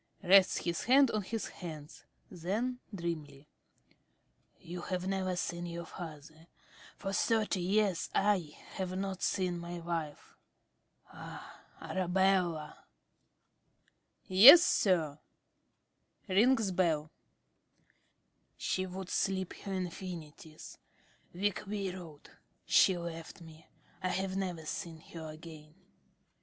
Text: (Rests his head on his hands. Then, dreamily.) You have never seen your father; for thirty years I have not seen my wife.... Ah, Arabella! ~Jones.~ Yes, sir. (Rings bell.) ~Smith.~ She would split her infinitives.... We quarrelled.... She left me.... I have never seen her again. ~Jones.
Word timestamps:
(Rests 0.23 0.57
his 0.57 0.85
head 0.85 1.11
on 1.11 1.21
his 1.21 1.45
hands. 1.49 2.05
Then, 2.31 2.79
dreamily.) 2.91 3.47
You 4.59 4.81
have 4.81 5.05
never 5.07 5.35
seen 5.35 5.67
your 5.67 5.85
father; 5.85 6.47
for 6.97 7.13
thirty 7.13 7.59
years 7.59 8.09
I 8.15 8.57
have 8.77 8.97
not 8.97 9.21
seen 9.21 9.59
my 9.59 9.77
wife.... 9.79 10.35
Ah, 11.13 11.61
Arabella! 11.79 12.77
~Jones.~ 12.77 12.77
Yes, 14.41 14.63
sir. 14.63 15.19
(Rings 16.27 16.71
bell.) 16.71 17.11
~Smith.~ 17.11 17.91
She 18.57 18.85
would 18.87 19.09
split 19.11 19.53
her 19.53 19.73
infinitives.... 19.73 20.79
We 21.31 21.51
quarrelled.... 21.51 22.31
She 22.65 22.97
left 22.97 23.39
me.... 23.41 23.67
I 24.01 24.09
have 24.09 24.35
never 24.35 24.65
seen 24.65 24.99
her 25.13 25.29
again. 25.29 25.75
~Jones. 25.75 25.93